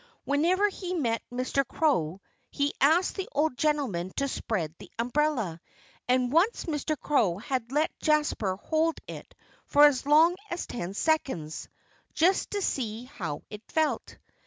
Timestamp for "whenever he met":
0.23-1.21